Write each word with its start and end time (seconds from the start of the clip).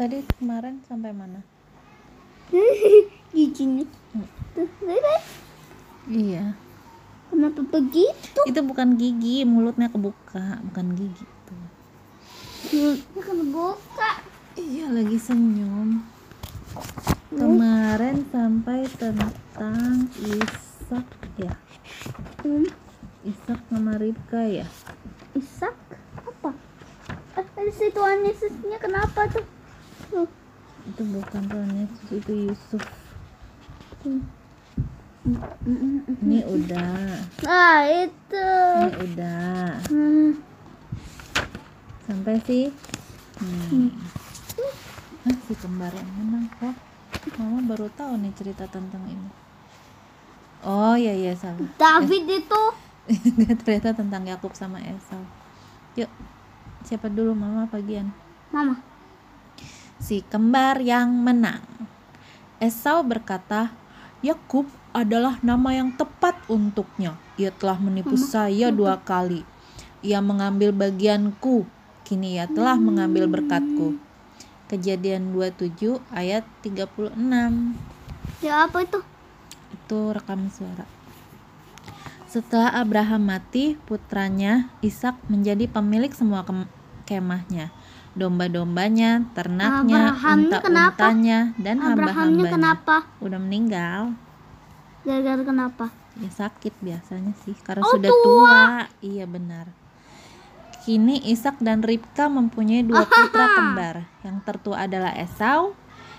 tadi 0.00 0.24
kemarin 0.40 0.80
sampai 0.88 1.12
mana? 1.12 1.44
Giginya 3.36 3.84
Hmm. 4.10 4.26
iya. 6.10 6.58
Kenapa 7.30 7.62
begitu? 7.62 8.40
Itu 8.42 8.60
bukan 8.66 8.98
gigi 8.98 9.46
mulutnya 9.46 9.86
kebuka 9.86 10.58
bukan 10.66 10.98
gigi 10.98 11.22
tuh. 11.46 11.64
Mulutnya 12.74 13.22
kan 13.22 13.38
buka 13.54 14.10
iya 14.58 14.90
lagi 14.90 15.14
senyum. 15.14 16.02
Kemarin 17.30 18.26
sampai 18.34 18.90
tentang 18.98 20.10
Ishak 20.18 21.06
ya. 21.38 21.54
Hmm. 22.42 22.66
Ishak 23.22 23.60
sama 23.70 23.94
Ribka 23.94 24.42
ya? 24.42 24.66
Isak 25.38 25.78
apa? 26.18 26.50
Eh 27.38 27.62
di 27.68 27.72
situ 27.78 28.00
Yesusnya 28.02 28.82
kenapa 28.82 29.30
tuh 29.30 29.59
itu 30.10 31.02
bukan 31.06 31.44
Yesus 31.76 32.08
itu 32.18 32.32
Yusuf. 32.50 32.82
Ini 36.24 36.38
udah 36.48 36.90
nah 37.44 37.80
itu. 37.86 38.50
Ini 38.80 38.96
udah 39.12 39.64
hmm. 39.92 40.30
sampai 42.08 42.34
sih 42.42 42.72
hmm. 43.38 43.90
Hah, 45.20 45.36
si 45.46 45.52
kembar 45.60 45.92
yang 45.92 46.10
menang. 46.16 46.48
Kok 46.58 46.74
mama 47.36 47.60
baru 47.68 47.92
tahu 47.92 48.16
nih 48.18 48.32
cerita 48.32 48.64
tentang 48.66 49.04
ini. 49.04 49.30
Oh 50.64 50.96
iya 50.96 51.12
iya 51.12 51.32
salah 51.36 51.60
David 51.76 52.24
itu. 52.24 52.62
Nggak, 53.36 53.64
ternyata 53.64 53.90
tentang 53.96 54.22
Yakub 54.24 54.52
sama 54.56 54.80
Esau. 54.80 55.20
Yuk 56.00 56.08
siapa 56.84 57.12
dulu 57.12 57.36
mama 57.36 57.68
bagian 57.68 58.08
mama 58.48 58.80
si 60.00 60.24
kembar 60.26 60.80
yang 60.80 61.12
menang. 61.12 61.62
Esau 62.56 63.04
berkata 63.04 63.70
Yakub 64.24 64.66
adalah 64.90 65.38
nama 65.44 65.76
yang 65.76 65.94
tepat 65.94 66.36
untuknya. 66.50 67.14
Ia 67.38 67.54
telah 67.54 67.78
menipu 67.78 68.18
saya 68.18 68.74
dua 68.74 68.98
kali. 69.00 69.46
Ia 70.00 70.18
mengambil 70.24 70.72
bagianku. 70.72 71.68
Kini 72.02 72.40
ia 72.40 72.50
telah 72.50 72.74
mengambil 72.74 73.30
berkatku. 73.30 73.94
Kejadian 74.66 75.30
27 75.30 76.00
ayat 76.10 76.42
36 76.64 77.14
ya 78.40 78.66
apa 78.66 78.82
itu? 78.82 78.98
Itu 79.70 80.10
rekam 80.10 80.48
suara. 80.50 80.88
Setelah 82.30 82.78
Abraham 82.78 83.26
mati, 83.26 83.74
putranya 83.90 84.70
Ishak 84.86 85.18
menjadi 85.26 85.66
pemilik 85.66 86.14
semua 86.14 86.46
kem- 86.46 86.70
kemahnya, 87.02 87.74
domba-dombanya, 88.12 89.22
ternaknya, 89.32 90.12
unta-untanya, 90.14 91.54
dan 91.56 91.78
Abrahamnya 91.78 92.10
hamba-hambanya. 92.10 92.50
kenapa 92.50 92.96
Udah 93.18 93.38
meninggal. 93.38 94.00
gara-gara 95.00 95.40
kenapa 95.40 95.86
Ya 96.18 96.28
sakit 96.28 96.74
biasanya 96.78 97.32
sih, 97.40 97.54
karena 97.62 97.80
Oh, 97.80 97.92
sudah 97.94 98.10
tua. 98.10 98.60
Iya 99.00 99.24
benar. 99.24 99.70
Kini 100.82 101.22
Ishak 101.24 101.62
dan 101.62 101.80
Ribka 101.80 102.26
mempunyai 102.26 102.82
dua 102.82 103.06
putra 103.06 103.46
kembar. 103.48 103.96
Yang 104.20 104.36
tertua 104.42 104.84
adalah 104.84 105.14
Esau. 105.14 105.72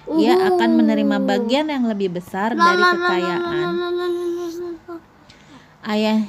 Ia 0.08 0.34
Uhuh. 0.34 0.48
akan 0.56 0.70
menerima 0.76 1.18
bagian 1.20 1.70
yang 1.70 1.86
lebih 1.86 2.10
besar 2.10 2.52
La, 2.52 2.74
dari 2.74 2.82
kekayaan 2.82 3.70
la, 3.70 3.90
la, 3.90 4.08
la, 4.08 4.26
la, 4.26 4.26
la, 4.26 4.70
la. 4.90 4.96
ayah 5.94 6.20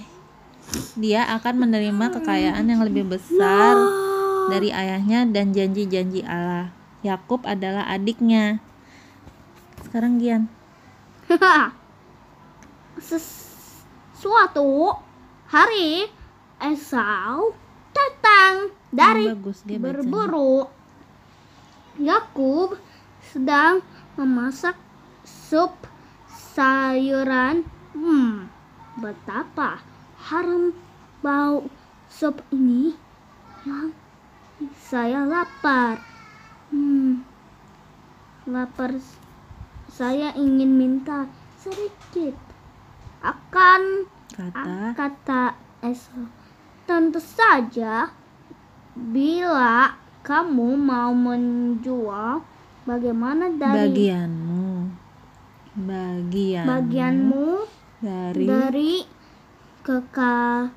dia 0.95 1.25
akan 1.31 1.55
menerima 1.59 2.07
kekayaan 2.13 2.65
yang 2.69 2.81
lebih 2.81 3.09
besar 3.09 3.73
dari 4.53 4.69
ayahnya 4.69 5.25
dan 5.33 5.57
janji-janji 5.57 6.21
Allah. 6.29 6.69
Yakub 7.03 7.43
adalah 7.49 7.89
adiknya. 7.89 8.61
Sekarang 9.83 10.21
Gian. 10.21 10.47
Ses- 13.03 13.83
suatu 14.15 14.95
hari 15.51 16.07
Esau 16.63 17.57
datang 17.91 18.71
dari 18.95 19.27
Oh, 19.27 19.35
bagus 19.35 19.67
berburu. 19.67 20.71
Yakub 21.99 22.79
sedang 23.35 23.83
memasak 24.15 24.79
sup 25.27 25.75
sayuran. 26.55 27.67
Hmm, 27.93 28.47
betapa 29.01 29.83
harum 30.31 30.71
bau 31.19 31.67
sup 32.07 32.41
ini. 32.55 32.95
Yang 33.67 33.91
saya 34.77 35.27
lapar. 35.27 35.99
Hmm, 36.71 37.25
lapar. 38.47 38.97
Saya 39.93 40.33
ingin 40.39 40.73
minta 40.79 41.29
sedikit. 41.61 42.35
Akan 43.23 44.11
Kata 44.33 44.97
kata 44.97 45.53
Esau. 45.85 46.25
Tentu 46.89 47.21
saja 47.21 48.09
bila 48.97 49.93
kamu 50.25 50.73
mau 50.81 51.13
menjual 51.13 52.41
bagaimana 52.89 53.53
dari 53.53 53.93
bagianmu. 53.93 54.89
Bagian 55.73 56.65
bagianmu 56.69 57.65
dari 58.01 58.45
dari 58.49 59.05
kekayaan 59.85 60.71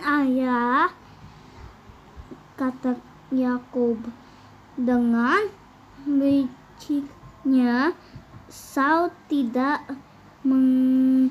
ayah 0.00 0.88
kata 2.60 3.00
Yakub 3.32 3.96
dengan 4.76 5.48
liciknya 6.04 7.96
Esau 8.50 9.08
tidak 9.32 9.88
menghargai 10.44 11.30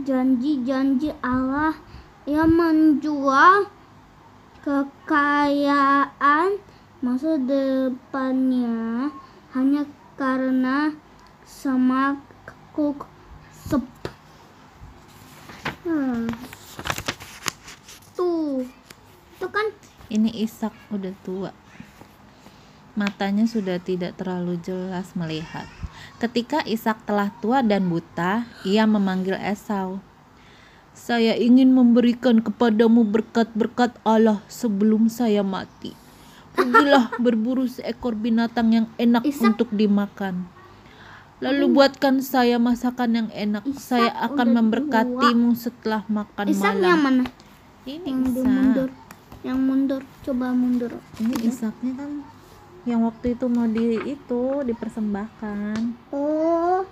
janji-janji 0.00 1.12
Allah 1.20 1.76
yang 2.24 2.54
menjual 2.56 3.68
kekayaan 4.64 6.56
masa 7.04 7.36
depannya 7.36 9.12
hanya 9.52 9.84
karena 10.16 10.96
semakuk 11.44 13.04
sup. 13.52 13.84
Hmm. 15.84 16.32
Tuh, 18.16 18.64
itu 19.34 19.46
kan 19.52 19.66
ini 20.14 20.30
Ishak 20.30 20.70
udah 20.94 21.10
tua. 21.26 21.50
Matanya 22.94 23.42
sudah 23.50 23.82
tidak 23.82 24.14
terlalu 24.14 24.54
jelas 24.62 25.18
melihat. 25.18 25.66
Ketika 26.22 26.62
Ishak 26.62 27.02
telah 27.02 27.34
tua 27.42 27.58
dan 27.66 27.90
buta, 27.90 28.46
ia 28.62 28.86
memanggil 28.86 29.34
Esau. 29.34 29.98
Saya 30.94 31.34
ingin 31.34 31.74
memberikan 31.74 32.38
kepadamu 32.38 33.02
berkat-berkat 33.02 33.98
Allah 34.06 34.38
sebelum 34.46 35.10
saya 35.10 35.42
mati. 35.42 35.90
Pergilah 36.54 37.10
berburu 37.24 37.66
seekor 37.66 38.14
binatang 38.14 38.70
yang 38.70 38.86
enak 38.94 39.26
Ishak- 39.26 39.58
untuk 39.58 39.74
dimakan. 39.74 40.46
Lalu 41.42 41.74
buatkan 41.74 42.22
saya 42.22 42.62
masakan 42.62 43.10
yang 43.26 43.28
enak. 43.34 43.66
Ishak 43.66 43.82
saya 43.82 44.14
akan 44.22 44.54
memberkatimu 44.54 45.58
setelah 45.58 46.06
makan 46.06 46.46
Ishak 46.46 46.78
malam. 46.78 46.86
yang 46.86 47.00
mana? 47.02 47.24
Ini 47.84 48.06
Yang 48.06 48.22
mundur. 48.38 48.90
Yang 49.44 49.58
mundur, 49.60 50.02
coba 50.24 50.56
mundur. 50.56 50.92
Ini 51.20 51.34
Ishaknya 51.52 51.92
kan 51.94 52.10
yang 52.84 53.00
waktu 53.04 53.32
itu 53.32 53.48
mau 53.48 53.64
di 53.64 53.96
itu 54.16 54.42
dipersembahkan. 54.64 56.12
Oh, 56.12 56.84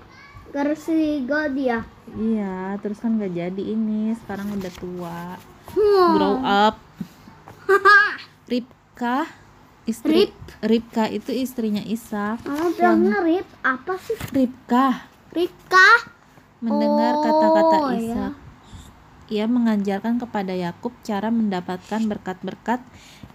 versi 0.53 1.21
God 1.25 1.53
ya. 1.57 1.85
Iya, 2.17 2.81
terus 2.81 3.01
kan 3.01 3.21
gak 3.21 3.33
jadi 3.33 3.63
ini. 3.63 4.17
Sekarang 4.25 4.53
udah 4.57 4.73
tua. 4.73 5.37
Hmm. 5.73 6.11
Grow 6.17 6.37
up. 6.41 6.77
Ribka 8.53 9.29
istri 9.85 10.29
Rib. 10.29 10.33
Ribka 10.65 11.05
itu 11.13 11.33
istrinya 11.33 11.85
Ishak. 11.85 12.45
Mama 12.45 12.73
bilangnya 12.73 13.19
Rip 13.21 13.49
apa 13.65 13.95
sih? 14.01 14.17
Ribka 14.33 15.13
Rika. 15.33 16.13
mendengar 16.63 17.17
Oh, 17.19 17.23
kata-kata 17.25 17.79
iya. 17.99 18.25
Ia 19.31 19.47
mengajarkan 19.47 20.19
kepada 20.19 20.55
Yakub 20.57 20.91
cara 21.07 21.31
mendapatkan 21.31 22.03
berkat-berkat 22.07 22.83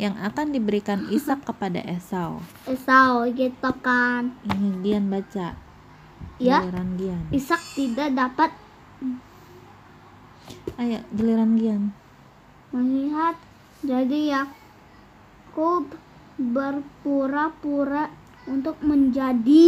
yang 0.01 0.17
akan 0.19 0.51
diberikan 0.51 1.07
Ishak 1.07 1.47
kepada 1.47 1.79
Esau. 1.85 2.43
Esau 2.67 3.27
gitu 3.31 3.71
kan. 3.79 4.35
Ini 4.45 4.83
Gian 4.83 5.05
baca. 5.07 5.55
Ya. 6.37 6.61
Giliran 6.61 6.89
Gian. 6.99 7.23
Ishak 7.33 7.61
tidak 7.73 8.13
dapat 8.13 8.51
Ayo, 10.77 11.01
giliran 11.09 11.57
Gian. 11.57 11.81
melihat 12.69 13.33
jadi 13.81 14.45
Yakub 14.45 15.89
berpura-pura 16.37 18.13
untuk 18.45 18.77
menjadi 18.85 19.65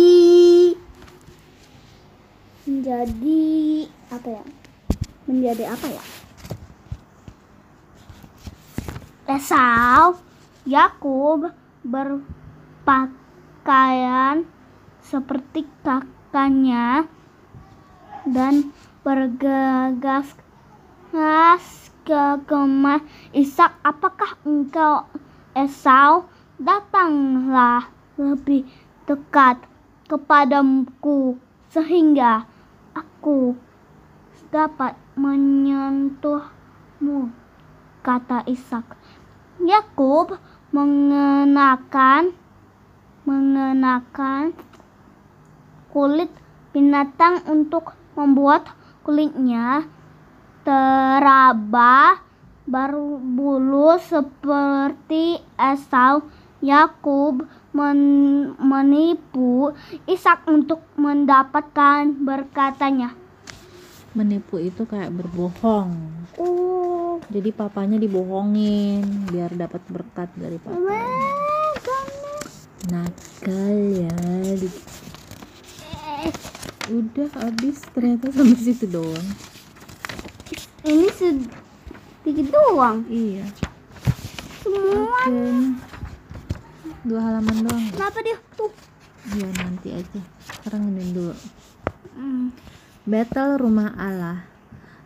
menjadi 2.70 3.50
apa 4.14 4.28
ya 4.30 4.44
menjadi 5.30 5.70
apa 5.70 5.88
ya 5.94 6.02
Esau 9.30 10.18
Yakub 10.66 11.54
berpakaian 11.86 14.42
seperti 15.06 15.70
kakaknya 15.86 17.06
dan 18.26 18.74
bergegas 19.06 20.34
gas 21.14 21.90
ke 22.06 22.38
kamar 22.50 23.02
Ishak. 23.34 23.74
Apakah 23.86 24.38
engkau 24.46 25.06
Esau? 25.54 26.26
Datanglah 26.60 27.88
lebih 28.20 28.68
dekat 29.08 29.64
kepadaku 30.12 31.40
sehingga 31.72 32.44
aku 32.92 33.56
dapat 34.50 34.98
menyentuhmu, 35.14 36.50
kata 38.02 38.42
Ishak. 38.50 38.98
Yakub 39.62 40.38
mengenakan 40.74 42.34
mengenakan 43.30 44.58
kulit 45.94 46.34
binatang 46.74 47.46
untuk 47.46 47.94
membuat 48.18 48.74
kulitnya 49.06 49.86
teraba 50.66 52.22
berbulu 52.66 53.98
seperti 54.02 55.42
Esau. 55.58 56.26
Yakub 56.60 57.48
men- 57.72 58.52
menipu 58.60 59.72
Ishak 60.10 60.44
untuk 60.50 60.84
mendapatkan 61.00 62.12
berkatanya. 62.20 63.16
Menipu 64.18 64.58
itu 64.58 64.90
kayak 64.90 65.14
berbohong. 65.14 65.94
Oh, 66.42 67.22
Jadi 67.30 67.54
papanya 67.54 68.02
dibohongin 68.02 69.30
biar 69.30 69.54
dapat 69.54 69.86
berkat 69.86 70.34
dari 70.34 70.58
papa. 70.58 70.78
Nakal 72.90 73.78
ya. 74.02 74.18
Udah 76.90 77.30
habis 77.38 77.86
ternyata 77.94 78.34
sampai 78.34 78.58
situ 78.58 78.90
doang. 78.90 79.28
ini 80.90 81.06
sedikit 81.14 82.50
doang. 82.50 83.06
Iya. 83.06 83.46
Semua. 84.66 85.06
Oke. 85.06 85.38
Dua 87.06 87.20
halaman 87.22 87.56
doang. 87.62 87.84
ya? 87.86 87.92
Kenapa 87.94 88.20
dia 88.26 88.38
tuh? 88.58 88.74
Iya 89.38 89.48
nanti 89.54 89.94
aja. 89.94 90.22
Sekarang 90.50 90.90
ini 90.98 91.14
dulu. 91.14 91.36
Hmm. 92.18 92.50
Battle 93.10 93.58
rumah 93.58 93.98
Allah. 93.98 94.46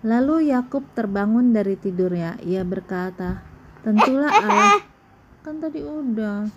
Lalu 0.04 0.52
Yakub 0.52 0.84
terbangun 0.92 1.56
dari 1.56 1.80
tidurnya. 1.80 2.36
Ia 2.44 2.68
berkata, 2.68 3.40
"Tentulah 3.80 4.28
Allah." 4.28 4.84
Kan 5.40 5.64
tadi 5.64 5.80
udah. 5.80 6.52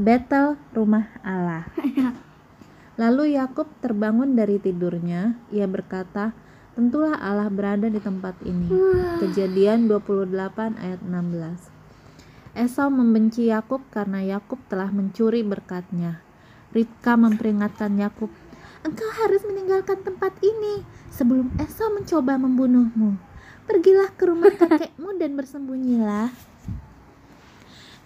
Battle 0.00 0.56
rumah 0.72 1.12
Allah. 1.20 1.68
Lalu 3.00 3.36
Yakub 3.36 3.68
terbangun 3.84 4.40
dari 4.40 4.56
tidurnya. 4.56 5.36
Ia 5.52 5.68
berkata, 5.68 6.32
"Tentulah 6.72 7.20
Allah 7.20 7.52
berada 7.52 7.92
di 7.92 8.00
tempat 8.00 8.40
ini." 8.48 8.72
Kejadian 9.20 9.92
28 9.92 10.80
ayat 10.80 11.04
16. 11.04 11.60
Esau 12.56 12.88
membenci 12.88 13.52
Yakub 13.52 13.84
karena 13.92 14.24
Yakub 14.24 14.64
telah 14.72 14.88
mencuri 14.88 15.44
berkatnya. 15.44 16.24
Ribka 16.72 17.20
memperingatkan 17.20 18.00
Yakub, 18.00 18.32
"Engkau 18.86 19.10
harus 19.10 19.42
meninggalkan 19.42 19.98
tempat 20.06 20.38
ini 20.46 20.86
sebelum 21.10 21.50
Esau 21.58 21.90
mencoba 21.90 22.38
membunuhmu. 22.38 23.18
Pergilah 23.66 24.14
ke 24.14 24.30
rumah 24.30 24.54
kakekmu 24.54 25.18
dan 25.18 25.34
bersembunyilah." 25.34 26.30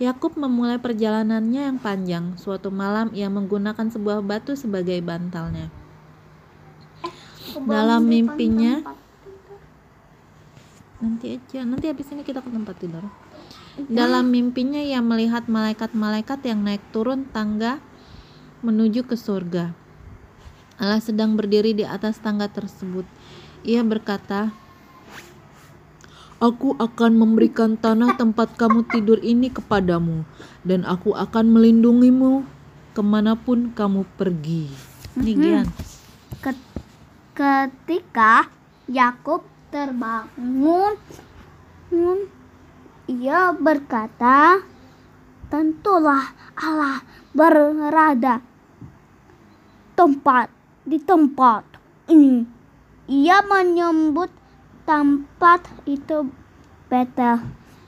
Yakub 0.00 0.32
memulai 0.40 0.80
perjalanannya 0.80 1.68
yang 1.68 1.76
panjang. 1.76 2.32
Suatu 2.40 2.72
malam 2.72 3.12
ia 3.12 3.28
menggunakan 3.28 3.92
sebuah 3.92 4.24
batu 4.24 4.56
sebagai 4.56 4.96
bantalnya. 5.04 5.68
Dalam 7.60 8.08
mimpinya, 8.08 8.80
nanti 11.04 11.36
aja, 11.36 11.68
nanti 11.68 11.92
habis 11.92 12.08
ini 12.16 12.24
kita 12.24 12.40
ke 12.40 12.48
tempat 12.48 12.80
tidur. 12.80 13.04
Dalam 13.92 14.32
mimpinya 14.32 14.80
ia 14.80 15.04
melihat 15.04 15.44
malaikat-malaikat 15.52 16.48
yang 16.48 16.64
naik 16.64 16.80
turun 16.96 17.28
tangga 17.28 17.84
menuju 18.64 19.04
ke 19.04 19.20
surga. 19.20 19.76
Allah 20.80 20.96
sedang 20.96 21.36
berdiri 21.36 21.76
di 21.76 21.84
atas 21.84 22.16
tangga 22.24 22.48
tersebut. 22.48 23.04
Ia 23.68 23.84
berkata, 23.84 24.48
Aku 26.40 26.72
akan 26.80 27.20
memberikan 27.20 27.76
tanah 27.76 28.16
tempat 28.16 28.56
kamu 28.56 28.88
tidur 28.88 29.20
ini 29.20 29.52
kepadamu, 29.52 30.24
dan 30.64 30.88
aku 30.88 31.12
akan 31.12 31.52
melindungimu 31.52 32.48
ke 32.96 33.04
mana 33.04 33.36
pun 33.36 33.76
kamu 33.76 34.08
pergi. 34.16 34.72
Ket- 36.40 36.72
Ketika 37.36 38.48
Yakub 38.88 39.44
terbangun, 39.68 40.96
hmm, 41.92 42.20
ia 43.08 43.52
berkata, 43.52 44.64
"Tentulah 45.52 46.32
Allah 46.56 47.04
berada 47.36 48.40
tempat 49.92 50.48
di 50.90 50.98
tempat 50.98 51.62
ini." 52.10 52.42
Ia 53.06 53.42
menyebut 53.46 54.30
tempat 54.82 55.62
itu 55.86 56.26
Betel 56.90 57.38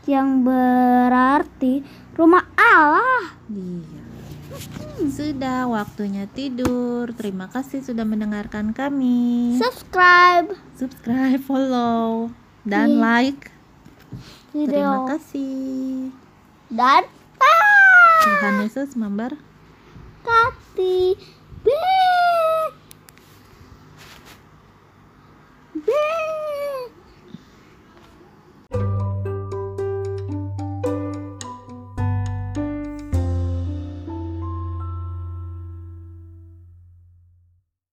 yang 0.06 0.46
berarti 0.46 1.82
rumah 2.14 2.46
Allah. 2.54 3.34
Iya. 3.50 4.02
Sudah 5.10 5.66
waktunya 5.66 6.30
tidur. 6.30 7.10
Terima 7.18 7.50
kasih 7.50 7.82
sudah 7.82 8.06
mendengarkan 8.06 8.70
kami. 8.70 9.58
Subscribe 9.58 10.54
Subscribe, 10.78 11.42
follow, 11.42 12.30
dan 12.62 12.98
Iya. 12.98 13.02
like. 13.02 13.50
Terima 14.52 14.66
video 14.68 15.06
kasih. 15.10 16.10
dan 16.70 17.04
bye. 17.38 18.22
Tuhan 18.22 18.62
Yesus 18.66 18.94
memberkati. 18.98 19.42